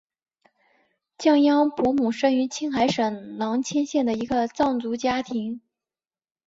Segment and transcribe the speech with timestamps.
[1.19, 5.61] 降央伯姆生于青海省囊谦县的一个藏族家庭。